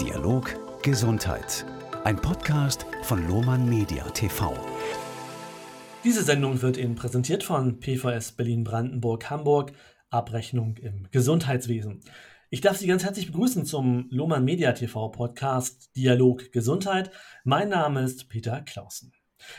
[0.00, 1.66] Dialog Gesundheit.
[2.02, 4.54] Ein Podcast von Lohmann Media TV.
[6.02, 9.72] Diese Sendung wird Ihnen präsentiert von PVS Berlin Brandenburg Hamburg.
[10.08, 12.00] Abrechnung im Gesundheitswesen.
[12.48, 17.10] Ich darf Sie ganz herzlich begrüßen zum Lohmann Media TV Podcast Dialog Gesundheit.
[17.44, 19.12] Mein Name ist Peter Clausen.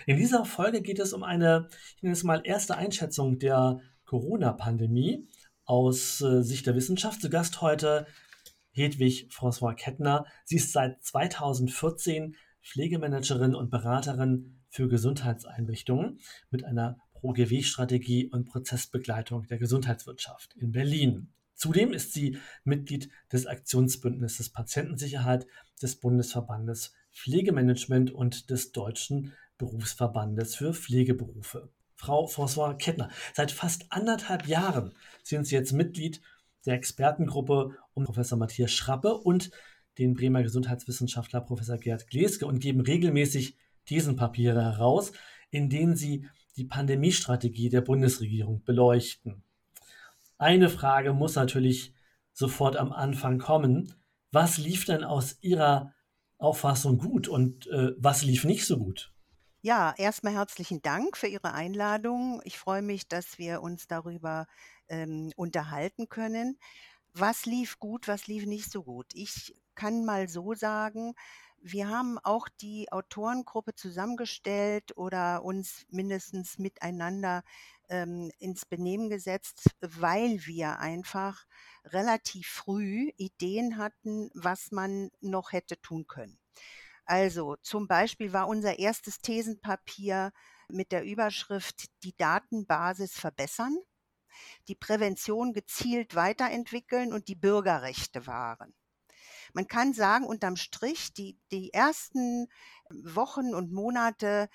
[0.07, 5.27] In dieser Folge geht es um eine, ich nenne es mal, erste Einschätzung der Corona-Pandemie
[5.65, 7.21] aus äh, Sicht der Wissenschaft.
[7.21, 8.07] Zu Gast heute
[8.73, 10.25] Hedwig François Kettner.
[10.43, 16.19] Sie ist seit 2014 Pflegemanagerin und Beraterin für Gesundheitseinrichtungen
[16.49, 21.31] mit einer Pro-GW-Strategie und Prozessbegleitung der Gesundheitswirtschaft in Berlin.
[21.55, 25.47] Zudem ist sie Mitglied des Aktionsbündnisses Patientensicherheit
[25.81, 31.69] des Bundesverbandes Pflegemanagement und des Deutschen Berufsverbandes für Pflegeberufe.
[31.95, 36.19] Frau François Kettner, seit fast anderthalb Jahren sind Sie jetzt Mitglied
[36.65, 39.51] der Expertengruppe um Professor Matthias Schrappe und
[39.97, 45.11] den Bremer Gesundheitswissenschaftler Professor Gerd Gleske und geben regelmäßig Thesenpapiere heraus,
[45.51, 49.43] in denen sie die Pandemiestrategie der Bundesregierung beleuchten.
[50.37, 51.93] Eine Frage muss natürlich
[52.31, 53.93] sofort am Anfang kommen.
[54.31, 55.93] Was lief denn aus Ihrer
[56.37, 59.12] Auffassung gut und äh, was lief nicht so gut?
[59.65, 62.41] Ja, erstmal herzlichen Dank für Ihre Einladung.
[62.43, 64.45] Ich freue mich, dass wir uns darüber
[64.89, 66.59] ähm, unterhalten können.
[67.13, 69.07] Was lief gut, was lief nicht so gut?
[69.13, 71.13] Ich kann mal so sagen,
[71.61, 77.43] wir haben auch die Autorengruppe zusammengestellt oder uns mindestens miteinander
[77.89, 81.45] ähm, ins Benehmen gesetzt, weil wir einfach
[81.85, 86.37] relativ früh Ideen hatten, was man noch hätte tun können.
[87.05, 90.31] Also zum Beispiel war unser erstes Thesenpapier
[90.69, 93.77] mit der Überschrift Die Datenbasis verbessern
[94.67, 98.73] die Prävention gezielt weiterentwickeln und die Bürgerrechte wahren.
[99.53, 102.47] Man kann sagen, unterm Strich, die, die ersten
[102.89, 104.49] Wochen und Monate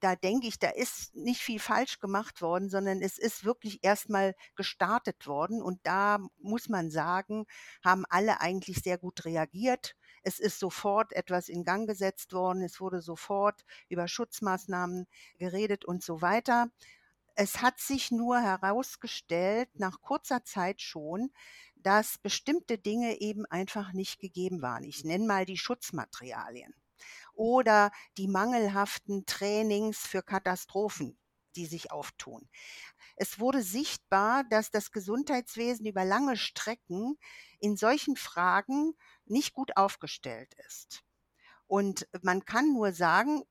[0.00, 4.34] da denke ich, da ist nicht viel falsch gemacht worden, sondern es ist wirklich erstmal
[4.56, 5.62] gestartet worden.
[5.62, 7.44] Und da muss man sagen,
[7.84, 9.94] haben alle eigentlich sehr gut reagiert.
[10.24, 12.62] Es ist sofort etwas in Gang gesetzt worden.
[12.62, 15.06] Es wurde sofort über Schutzmaßnahmen
[15.38, 16.70] geredet und so weiter.
[17.36, 21.30] Es hat sich nur herausgestellt, nach kurzer Zeit schon,
[21.76, 24.84] dass bestimmte Dinge eben einfach nicht gegeben waren.
[24.84, 26.74] Ich nenne mal die Schutzmaterialien
[27.34, 31.18] oder die mangelhaften Trainings für Katastrophen,
[31.56, 32.48] die sich auftun.
[33.16, 37.16] Es wurde sichtbar, dass das Gesundheitswesen über lange Strecken
[37.60, 38.94] in solchen Fragen
[39.24, 41.04] nicht gut aufgestellt ist.
[41.66, 43.44] Und man kann nur sagen,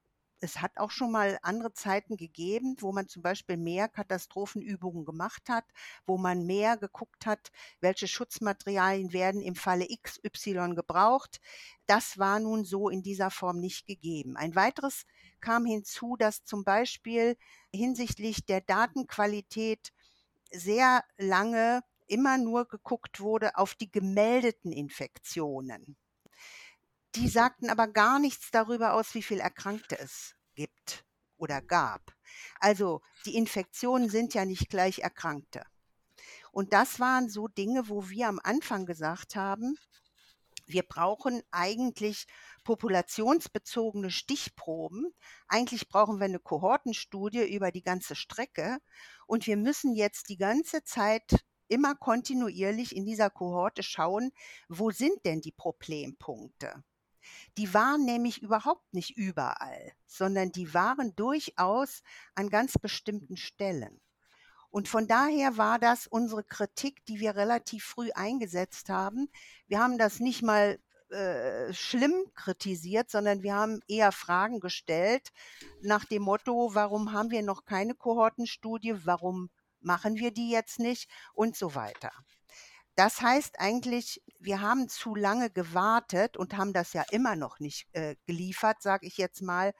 [0.43, 5.47] es hat auch schon mal andere Zeiten gegeben, wo man zum Beispiel mehr Katastrophenübungen gemacht
[5.47, 5.63] hat,
[6.05, 7.49] wo man mehr geguckt hat,
[7.79, 11.39] welche Schutzmaterialien werden im Falle XY gebraucht.
[11.85, 14.35] Das war nun so in dieser Form nicht gegeben.
[14.35, 15.05] Ein weiteres
[15.43, 17.37] kam hinzu, dass zum Beispiel
[17.71, 19.91] hinsichtlich der Datenqualität
[20.51, 25.97] sehr lange immer nur geguckt wurde auf die gemeldeten Infektionen.
[27.15, 31.03] Die sagten aber gar nichts darüber aus, wie viel Erkrankte es gibt
[31.37, 32.13] oder gab.
[32.59, 35.63] Also die Infektionen sind ja nicht gleich Erkrankte.
[36.51, 39.77] Und das waren so Dinge, wo wir am Anfang gesagt haben,
[40.65, 42.25] wir brauchen eigentlich
[42.63, 45.13] populationsbezogene Stichproben.
[45.47, 48.77] Eigentlich brauchen wir eine Kohortenstudie über die ganze Strecke.
[49.27, 54.31] Und wir müssen jetzt die ganze Zeit immer kontinuierlich in dieser Kohorte schauen,
[54.69, 56.83] wo sind denn die Problempunkte?
[57.57, 62.03] Die waren nämlich überhaupt nicht überall, sondern die waren durchaus
[62.35, 64.01] an ganz bestimmten Stellen.
[64.73, 69.29] Und von daher war das unsere Kritik, die wir relativ früh eingesetzt haben.
[69.67, 70.79] Wir haben das nicht mal
[71.11, 75.29] äh, schlimm kritisiert, sondern wir haben eher Fragen gestellt
[75.83, 81.07] nach dem Motto, warum haben wir noch keine Kohortenstudie, warum machen wir die jetzt nicht
[81.35, 82.11] und so weiter.
[82.95, 87.85] Das heißt eigentlich, wir haben zu lange gewartet und haben das ja immer noch nicht
[87.91, 89.75] äh, geliefert, sage ich jetzt mal,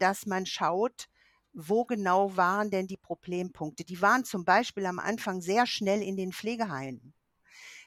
[0.00, 1.08] dass man schaut,
[1.54, 3.84] wo genau waren denn die Problempunkte.
[3.84, 7.14] Die waren zum Beispiel am Anfang sehr schnell in den Pflegeheimen.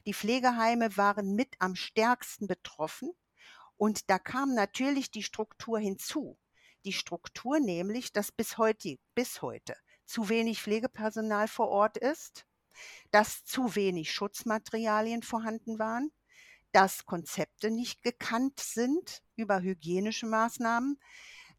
[0.06, 3.12] Die Pflegeheime waren mit am stärksten betroffen
[3.76, 6.38] und da kam natürlich die Struktur hinzu.
[6.86, 9.76] Die Struktur nämlich, dass bis heute, bis heute
[10.06, 12.48] zu wenig Pflegepersonal vor Ort ist
[13.12, 16.12] dass zu wenig Schutzmaterialien vorhanden waren,
[16.72, 21.00] dass Konzepte nicht gekannt sind über hygienische Maßnahmen,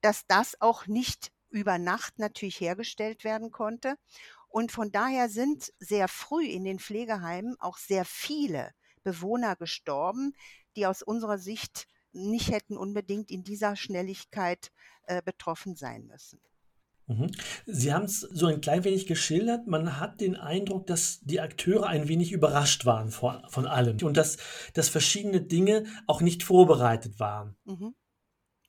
[0.01, 3.97] dass das auch nicht über Nacht natürlich hergestellt werden konnte.
[4.49, 8.73] Und von daher sind sehr früh in den Pflegeheimen auch sehr viele
[9.03, 10.35] Bewohner gestorben,
[10.77, 14.71] die aus unserer Sicht nicht hätten unbedingt in dieser Schnelligkeit
[15.05, 16.41] äh, betroffen sein müssen.
[17.09, 17.31] Mhm.
[17.67, 19.67] Sie haben es so ein klein wenig geschildert.
[19.67, 24.17] Man hat den Eindruck, dass die Akteure ein wenig überrascht waren von, von allem und
[24.17, 24.37] dass,
[24.75, 27.57] dass verschiedene Dinge auch nicht vorbereitet waren.
[27.65, 27.95] Mhm.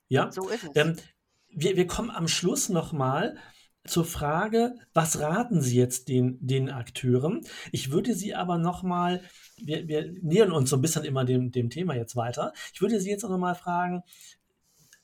[0.08, 0.76] Ja, so ist es.
[0.76, 0.96] Ähm,
[1.50, 3.38] wir, wir kommen am Schluss nochmal
[3.86, 7.42] zur Frage, was raten Sie jetzt den, den Akteuren?
[7.72, 9.22] Ich würde Sie aber nochmal,
[9.58, 12.54] wir, wir nähern uns so ein bisschen immer dem, dem Thema jetzt weiter.
[12.74, 14.04] Ich würde Sie jetzt auch nochmal fragen,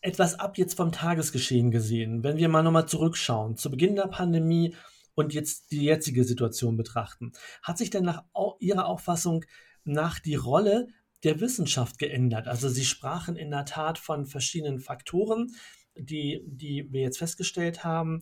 [0.01, 4.75] etwas ab jetzt vom Tagesgeschehen gesehen, wenn wir mal nochmal zurückschauen, zu Beginn der Pandemie
[5.15, 7.31] und jetzt die jetzige Situation betrachten,
[7.63, 8.24] hat sich denn nach
[8.59, 9.45] Ihrer Auffassung
[9.83, 10.88] nach die Rolle
[11.24, 12.48] der Wissenschaft geändert?
[12.48, 15.56] Also Sie sprachen in der Tat von verschiedenen Faktoren,
[15.95, 18.21] die, die wir jetzt festgestellt haben.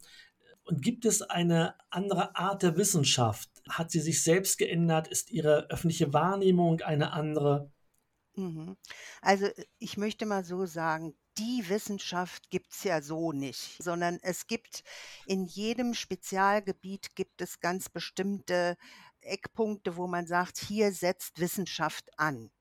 [0.66, 3.50] Und gibt es eine andere Art der Wissenschaft?
[3.70, 5.08] Hat sie sich selbst geändert?
[5.08, 7.72] Ist ihre öffentliche Wahrnehmung eine andere?
[8.36, 8.78] Mhm.
[9.22, 9.48] Also
[9.80, 14.84] ich möchte mal so sagen, die Wissenschaft gibt es ja so nicht, sondern es gibt
[15.26, 18.78] in jedem Spezialgebiet gibt es ganz bestimmte
[19.22, 22.52] Eckpunkte, wo man sagt, hier setzt Wissenschaft an.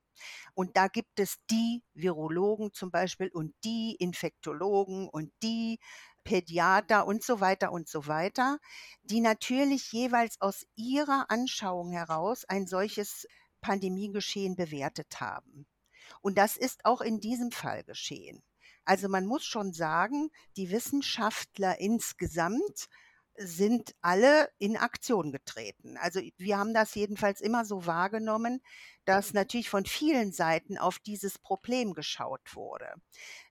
[0.53, 5.79] Und da gibt es die Virologen zum Beispiel und die Infektologen und die
[6.23, 8.59] Pädiater und so weiter und so weiter,
[9.03, 13.27] die natürlich jeweils aus ihrer Anschauung heraus ein solches
[13.61, 15.65] Pandemiegeschehen bewertet haben.
[16.21, 18.43] Und das ist auch in diesem Fall geschehen.
[18.85, 22.89] Also man muss schon sagen, die Wissenschaftler insgesamt
[23.35, 25.97] sind alle in Aktion getreten.
[25.97, 28.61] Also wir haben das jedenfalls immer so wahrgenommen,
[29.05, 32.93] dass natürlich von vielen Seiten auf dieses Problem geschaut wurde.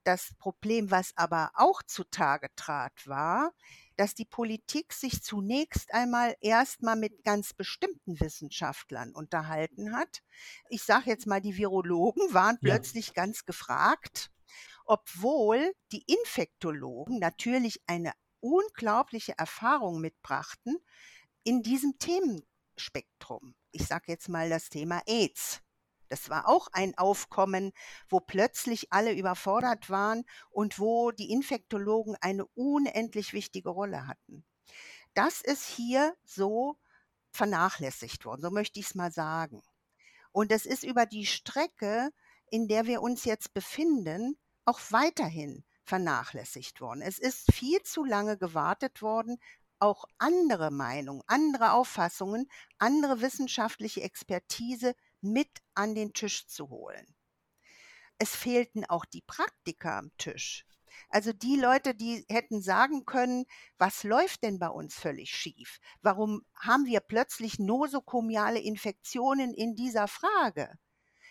[0.04, 3.52] Das Problem, was aber auch zutage trat, war,
[3.96, 10.22] dass die Politik sich zunächst einmal erstmal mit ganz bestimmten Wissenschaftlern unterhalten hat.
[10.68, 12.72] Ich sage jetzt mal, die Virologen waren ja.
[12.74, 14.30] plötzlich ganz gefragt,
[14.84, 18.12] obwohl die Infektologen natürlich eine
[18.42, 20.76] unglaubliche Erfahrung mitbrachten
[21.44, 23.54] in diesem Themenspektrum.
[23.70, 25.60] Ich sage jetzt mal das Thema AIDS.
[26.08, 27.72] Das war auch ein Aufkommen,
[28.10, 34.44] wo plötzlich alle überfordert waren und wo die Infektologen eine unendlich wichtige Rolle hatten.
[35.14, 36.76] Das ist hier so
[37.30, 39.62] vernachlässigt worden, so möchte ich es mal sagen.
[40.32, 42.10] Und es ist über die Strecke,
[42.50, 44.36] in der wir uns jetzt befinden,
[44.66, 47.02] auch weiterhin vernachlässigt worden.
[47.02, 49.36] Es ist viel zu lange gewartet worden,
[49.78, 52.48] auch andere Meinungen, andere Auffassungen,
[52.78, 57.14] andere wissenschaftliche Expertise mit an den Tisch zu holen.
[58.16, 60.64] Es fehlten auch die Praktiker am Tisch.
[61.10, 63.44] Also die Leute, die hätten sagen können,
[63.76, 65.78] was läuft denn bei uns völlig schief?
[66.00, 70.72] Warum haben wir plötzlich nosokomiale Infektionen in dieser Frage?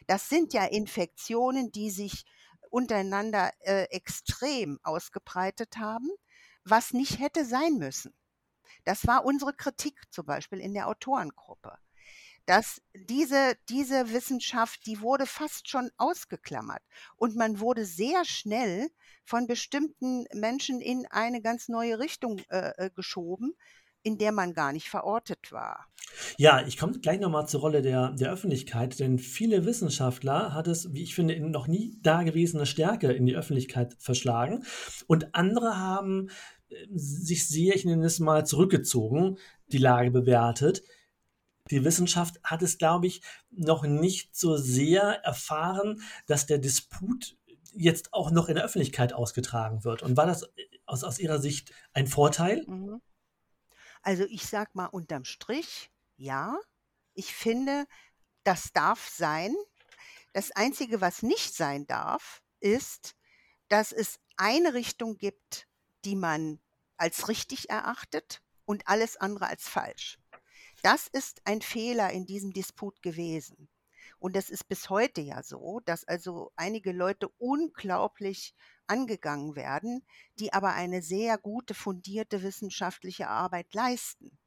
[0.05, 2.25] Das sind ja Infektionen, die sich
[2.71, 6.09] untereinander äh, extrem ausgebreitet haben,
[6.63, 8.13] was nicht hätte sein müssen.
[8.85, 11.77] Das war unsere Kritik zum Beispiel in der Autorengruppe
[12.45, 16.81] dass diese, diese Wissenschaft, die wurde fast schon ausgeklammert
[17.15, 18.89] und man wurde sehr schnell
[19.23, 23.55] von bestimmten Menschen in eine ganz neue Richtung äh, äh geschoben,
[24.03, 25.87] in der man gar nicht verortet war.
[26.37, 30.93] Ja, ich komme gleich nochmal zur Rolle der, der Öffentlichkeit, denn viele Wissenschaftler hat es,
[30.93, 34.63] wie ich finde, in noch nie dagewesene Stärke in die Öffentlichkeit verschlagen
[35.07, 36.29] und andere haben
[36.69, 40.83] äh, sich sehr, ich nenne es mal, zurückgezogen, die Lage bewertet
[41.69, 47.37] die Wissenschaft hat es, glaube ich, noch nicht so sehr erfahren, dass der Disput
[47.73, 50.03] jetzt auch noch in der Öffentlichkeit ausgetragen wird.
[50.03, 50.49] Und war das
[50.85, 52.65] aus, aus Ihrer Sicht ein Vorteil?
[52.67, 53.01] Mhm.
[54.01, 56.57] Also ich sage mal unterm Strich, ja.
[57.13, 57.85] Ich finde,
[58.43, 59.55] das darf sein.
[60.33, 63.15] Das Einzige, was nicht sein darf, ist,
[63.67, 65.67] dass es eine Richtung gibt,
[66.05, 66.59] die man
[66.97, 70.19] als richtig erachtet und alles andere als falsch.
[70.81, 73.69] Das ist ein Fehler in diesem Disput gewesen.
[74.19, 78.55] Und das ist bis heute ja so, dass also einige Leute unglaublich
[78.91, 80.05] angegangen werden,
[80.37, 84.37] die aber eine sehr gute, fundierte wissenschaftliche Arbeit leisten.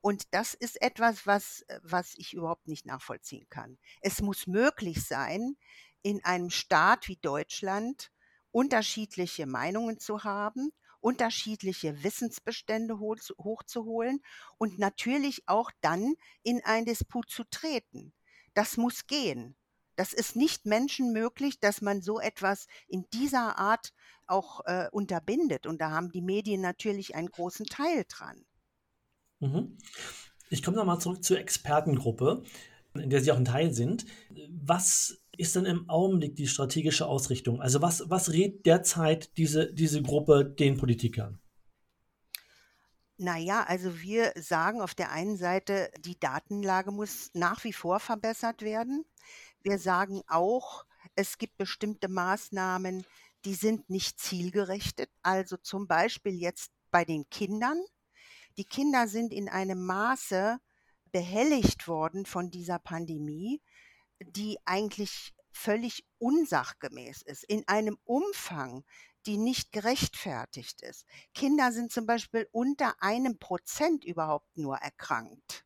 [0.00, 3.78] Und das ist etwas, was, was ich überhaupt nicht nachvollziehen kann.
[4.02, 5.56] Es muss möglich sein,
[6.02, 8.10] in einem Staat wie Deutschland
[8.50, 10.72] unterschiedliche Meinungen zu haben
[11.04, 14.22] unterschiedliche Wissensbestände hochzuholen
[14.56, 18.14] und natürlich auch dann in einen Disput zu treten.
[18.54, 19.54] Das muss gehen.
[19.96, 23.92] Das ist nicht menschenmöglich, dass man so etwas in dieser Art
[24.26, 25.66] auch äh, unterbindet.
[25.66, 28.44] Und da haben die Medien natürlich einen großen Teil dran.
[29.40, 29.78] Mhm.
[30.50, 32.42] Ich komme nochmal zurück zur Expertengruppe.
[32.94, 34.06] in der Sie auch ein Teil sind.
[34.48, 37.60] Was ist denn im Augenblick die strategische Ausrichtung?
[37.60, 41.40] Also was, was rät derzeit diese, diese Gruppe den Politikern?
[43.16, 48.62] Naja, also wir sagen auf der einen Seite, die Datenlage muss nach wie vor verbessert
[48.62, 49.04] werden.
[49.64, 50.84] Wir sagen auch,
[51.16, 53.06] es gibt bestimmte Maßnahmen,
[53.46, 55.10] die sind nicht zielgerichtet.
[55.22, 57.82] Also zum Beispiel jetzt bei den Kindern.
[58.58, 60.58] Die Kinder sind in einem Maße
[61.12, 63.62] behelligt worden von dieser Pandemie,
[64.20, 68.84] die eigentlich völlig unsachgemäß ist, in einem Umfang,
[69.24, 71.06] die nicht gerechtfertigt ist.
[71.32, 75.64] Kinder sind zum Beispiel unter einem Prozent überhaupt nur erkrankt.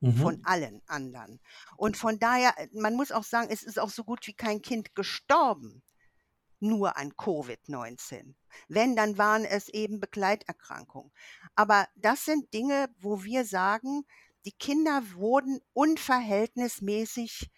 [0.00, 0.14] Mhm.
[0.14, 1.40] Von allen anderen.
[1.76, 4.94] Und von daher, man muss auch sagen, es ist auch so gut wie kein Kind
[4.94, 5.82] gestorben
[6.60, 8.34] nur an Covid-19.
[8.68, 11.12] Wenn, dann waren es eben Begleiterkrankungen.
[11.54, 14.04] Aber das sind Dinge, wo wir sagen,
[14.44, 17.50] die Kinder wurden unverhältnismäßig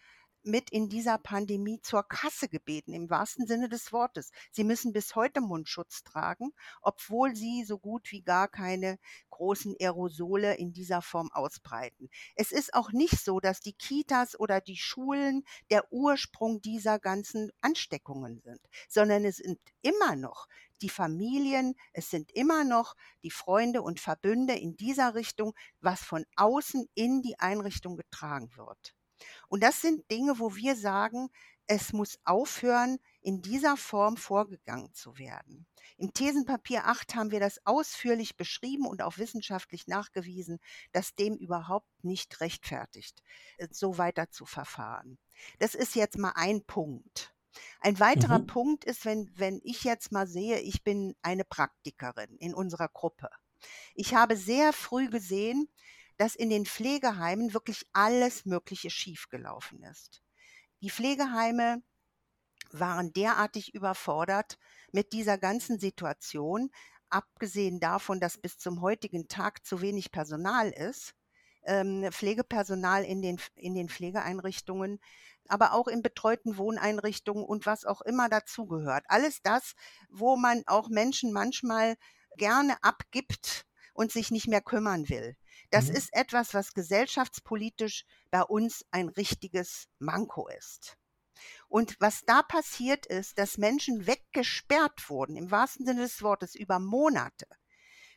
[0.43, 4.31] mit in dieser Pandemie zur Kasse gebeten, im wahrsten Sinne des Wortes.
[4.51, 8.99] Sie müssen bis heute Mundschutz tragen, obwohl sie so gut wie gar keine
[9.31, 12.11] großen Aerosole in dieser Form ausbreiten.
[12.37, 17.51] Es ist auch nicht so, dass die Kitas oder die Schulen der Ursprung dieser ganzen
[17.61, 20.47] Ansteckungen sind, sondern es sind immer noch
[20.83, 26.25] die Familien, es sind immer noch die Freunde und Verbünde in dieser Richtung, was von
[26.37, 28.95] außen in die Einrichtung getragen wird.
[29.51, 31.29] Und das sind Dinge, wo wir sagen,
[31.67, 35.67] es muss aufhören, in dieser Form vorgegangen zu werden.
[35.99, 40.61] Im Thesenpapier 8 haben wir das ausführlich beschrieben und auch wissenschaftlich nachgewiesen,
[40.93, 43.23] dass dem überhaupt nicht rechtfertigt,
[43.59, 45.19] äh, so weiter zu verfahren.
[45.59, 47.35] Das ist jetzt mal ein Punkt.
[47.81, 48.47] Ein weiterer mhm.
[48.47, 53.29] Punkt ist, wenn, wenn ich jetzt mal sehe, ich bin eine Praktikerin in unserer Gruppe.
[53.95, 55.69] Ich habe sehr früh gesehen,
[56.21, 60.21] dass in den Pflegeheimen wirklich alles Mögliche schiefgelaufen ist.
[60.83, 61.83] Die Pflegeheime
[62.73, 64.59] waren derartig überfordert
[64.93, 66.71] mit dieser ganzen Situation,
[67.09, 71.15] abgesehen davon, dass bis zum heutigen Tag zu wenig Personal ist,
[71.63, 75.01] ähm, Pflegepersonal in den, in den Pflegeeinrichtungen,
[75.49, 79.07] aber auch in betreuten Wohneinrichtungen und was auch immer dazugehört.
[79.09, 79.73] Alles das,
[80.11, 81.97] wo man auch Menschen manchmal
[82.37, 85.35] gerne abgibt und sich nicht mehr kümmern will.
[85.71, 85.97] Das mhm.
[85.97, 90.97] ist etwas, was gesellschaftspolitisch bei uns ein richtiges Manko ist.
[91.69, 96.79] Und was da passiert ist, dass Menschen weggesperrt wurden, im wahrsten Sinne des Wortes, über
[96.79, 97.47] Monate,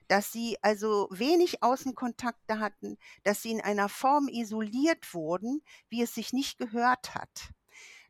[0.08, 6.14] dass sie also wenig Außenkontakte hatten, dass sie in einer Form isoliert wurden, wie es
[6.14, 7.54] sich nicht gehört hat.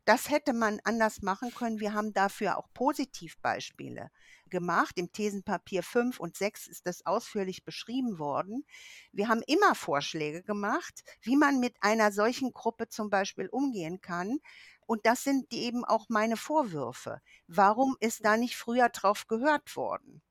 [0.04, 1.80] Das hätte man anders machen können.
[1.80, 4.10] Wir haben dafür auch Positivbeispiele
[4.50, 4.98] gemacht.
[4.98, 8.66] Im Thesenpapier 5 und 6 ist das ausführlich beschrieben worden.
[9.12, 14.40] Wir haben immer Vorschläge gemacht, wie man mit einer solchen Gruppe zum Beispiel umgehen kann.
[14.86, 17.22] Und das sind eben auch meine Vorwürfe.
[17.46, 20.22] Warum ist da nicht früher drauf gehört worden?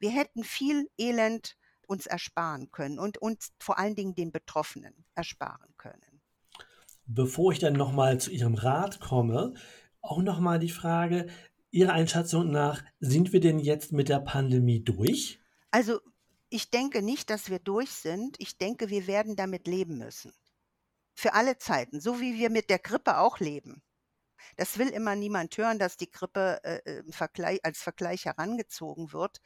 [0.00, 5.72] Wir hätten viel Elend uns ersparen können und uns vor allen Dingen den Betroffenen ersparen
[5.76, 6.11] können.
[7.06, 9.54] Bevor ich dann nochmal zu Ihrem Rat komme,
[10.00, 11.28] auch nochmal die Frage,
[11.70, 15.40] Ihrer Einschätzung nach, sind wir denn jetzt mit der Pandemie durch?
[15.70, 16.00] Also
[16.50, 18.36] ich denke nicht, dass wir durch sind.
[18.38, 20.32] Ich denke, wir werden damit leben müssen.
[21.14, 23.82] Für alle Zeiten, so wie wir mit der Grippe auch leben.
[24.56, 29.40] Das will immer niemand hören, dass die Grippe äh, Vergleich, als Vergleich herangezogen wird.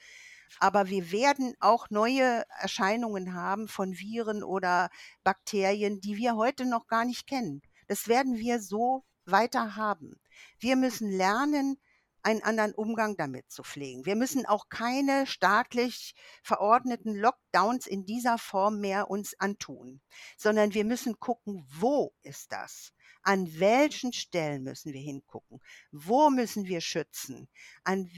[0.58, 4.90] Aber wir werden auch neue Erscheinungen haben von Viren oder
[5.24, 7.62] Bakterien, die wir heute noch gar nicht kennen.
[7.88, 10.20] Das werden wir so weiter haben.
[10.58, 11.78] Wir müssen lernen,
[12.26, 14.04] einen anderen Umgang damit zu pflegen.
[14.04, 20.00] Wir müssen auch keine staatlich verordneten Lockdowns in dieser Form mehr uns antun,
[20.36, 22.92] sondern wir müssen gucken, wo ist das?
[23.22, 25.60] An welchen Stellen müssen wir hingucken?
[25.92, 27.48] Wo müssen wir schützen?
[27.84, 28.10] An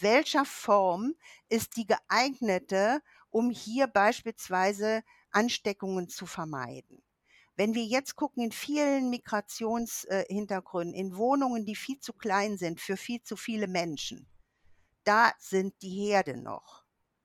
[0.00, 1.14] welcher Form
[1.48, 7.02] ist die geeignete, um hier beispielsweise Ansteckungen zu vermeiden?
[7.56, 12.96] Wenn wir jetzt gucken in vielen Migrationshintergründen, in Wohnungen, die viel zu klein sind für
[12.96, 14.28] viel zu viele Menschen,
[15.04, 16.84] da sind die Herde noch.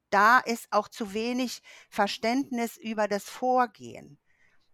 [0.09, 4.19] Da ist auch zu wenig Verständnis über das Vorgehen.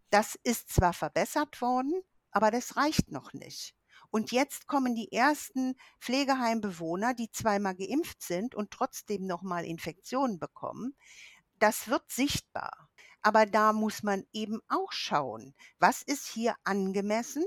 [0.10, 3.76] Das ist zwar verbessert worden, aber das reicht noch nicht.
[4.16, 10.96] Und jetzt kommen die ersten Pflegeheimbewohner, die zweimal geimpft sind und trotzdem nochmal Infektionen bekommen.
[11.60, 12.88] Das wird sichtbar.
[13.22, 17.44] Aber da muss man eben auch schauen, was ist hier angemessen?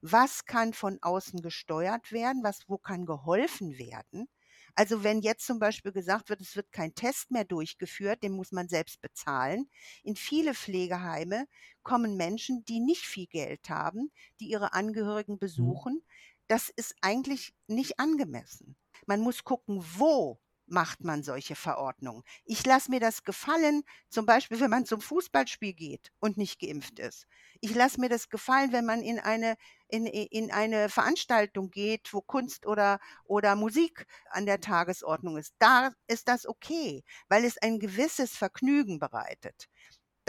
[0.00, 2.42] Was kann von außen gesteuert werden?
[2.42, 4.26] Was, wo kann geholfen werden?
[4.74, 8.52] Also wenn jetzt zum Beispiel gesagt wird, es wird kein Test mehr durchgeführt, den muss
[8.52, 9.68] man selbst bezahlen.
[10.02, 11.46] In viele Pflegeheime
[11.82, 14.10] kommen Menschen, die nicht viel Geld haben,
[14.40, 15.38] die ihre Angehörigen mhm.
[15.38, 16.02] besuchen.
[16.48, 18.76] Das ist eigentlich nicht angemessen.
[19.06, 22.22] Man muss gucken, wo macht man solche Verordnungen.
[22.44, 26.98] Ich lasse mir das gefallen, zum Beispiel, wenn man zum Fußballspiel geht und nicht geimpft
[26.98, 27.26] ist.
[27.60, 29.56] Ich lasse mir das gefallen, wenn man in eine,
[29.88, 35.54] in, in eine Veranstaltung geht, wo Kunst oder, oder Musik an der Tagesordnung ist.
[35.58, 39.68] Da ist das okay, weil es ein gewisses Vergnügen bereitet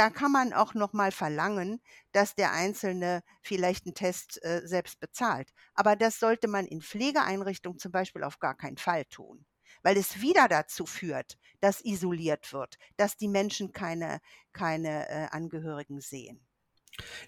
[0.01, 1.79] da kann man auch noch mal verlangen,
[2.11, 5.51] dass der Einzelne vielleicht einen Test äh, selbst bezahlt.
[5.75, 9.45] Aber das sollte man in Pflegeeinrichtungen zum Beispiel auf gar keinen Fall tun,
[9.83, 14.19] weil es wieder dazu führt, dass isoliert wird, dass die Menschen keine,
[14.53, 16.45] keine äh, Angehörigen sehen.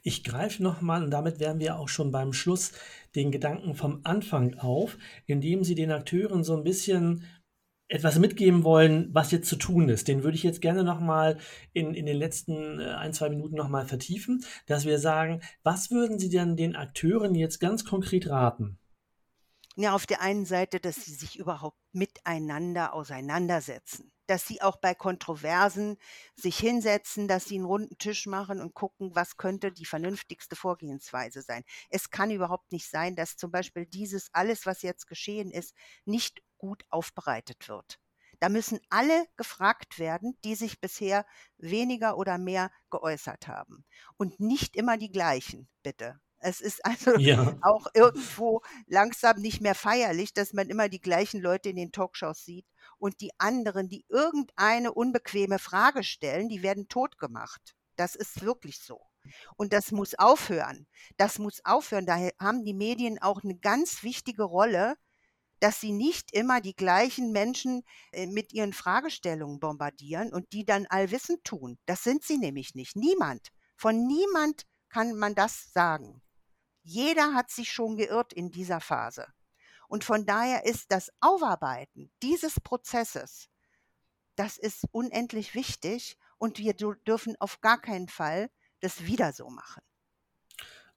[0.01, 2.73] Ich greife nochmal, und damit wären wir auch schon beim Schluss,
[3.15, 7.25] den Gedanken vom Anfang auf, indem Sie den Akteuren so ein bisschen
[7.87, 10.07] etwas mitgeben wollen, was jetzt zu tun ist.
[10.07, 11.37] Den würde ich jetzt gerne nochmal
[11.73, 16.17] in, in den letzten äh, ein, zwei Minuten nochmal vertiefen, dass wir sagen, was würden
[16.17, 18.79] Sie denn den Akteuren jetzt ganz konkret raten?
[19.75, 24.93] Ja, auf der einen Seite, dass sie sich überhaupt miteinander auseinandersetzen, dass sie auch bei
[24.93, 25.97] Kontroversen
[26.35, 31.41] sich hinsetzen, dass sie einen runden Tisch machen und gucken, was könnte die vernünftigste Vorgehensweise
[31.41, 31.63] sein.
[31.89, 35.73] Es kann überhaupt nicht sein, dass zum Beispiel dieses alles, was jetzt geschehen ist,
[36.05, 37.99] nicht gut aufbereitet wird.
[38.39, 41.25] Da müssen alle gefragt werden, die sich bisher
[41.57, 43.85] weniger oder mehr geäußert haben.
[44.17, 46.19] Und nicht immer die gleichen, bitte.
[46.43, 47.57] Es ist also ja.
[47.61, 52.45] auch irgendwo langsam nicht mehr feierlich, dass man immer die gleichen Leute in den Talkshows
[52.45, 52.65] sieht
[52.97, 57.75] und die anderen, die irgendeine unbequeme Frage stellen, die werden totgemacht.
[57.95, 59.01] Das ist wirklich so.
[59.55, 60.87] Und das muss aufhören.
[61.17, 62.05] Das muss aufhören.
[62.05, 64.95] Daher haben die Medien auch eine ganz wichtige Rolle,
[65.59, 70.87] dass sie nicht immer die gleichen Menschen äh, mit ihren Fragestellungen bombardieren und die dann
[70.87, 71.77] allwissend tun.
[71.85, 72.97] Das sind sie nämlich nicht.
[72.97, 73.47] Niemand.
[73.77, 76.21] Von niemand kann man das sagen.
[76.83, 79.25] Jeder hat sich schon geirrt in dieser Phase.
[79.87, 83.49] Und von daher ist das Aufarbeiten dieses Prozesses,
[84.35, 88.49] das ist unendlich wichtig und wir dürfen auf gar keinen Fall
[88.81, 89.83] das wieder so machen.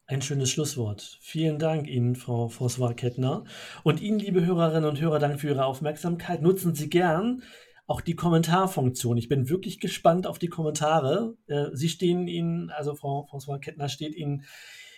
[0.07, 1.19] Ein schönes Schlusswort.
[1.21, 3.45] Vielen Dank Ihnen, Frau François-Kettner.
[3.83, 6.43] Und Ihnen, liebe Hörerinnen und Hörer, danke für Ihre Aufmerksamkeit.
[6.43, 7.43] Nutzen Sie gern
[7.89, 9.17] auch die Kommentarfunktion.
[9.17, 11.37] Ich bin wirklich gespannt auf die Kommentare.
[11.47, 14.45] Äh, Sie stehen Ihnen, also Frau François-Kettner steht Ihnen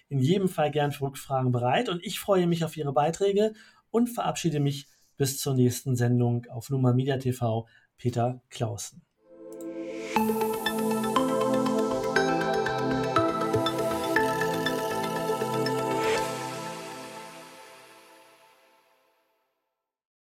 [0.09, 1.89] in jedem Fall gern für Rückfragen bereit.
[1.89, 3.53] Und ich freue mich auf Ihre Beiträge
[3.91, 7.67] und verabschiede mich bis zur nächsten Sendung auf Nummer Media TV.
[7.97, 9.03] Peter Clausen.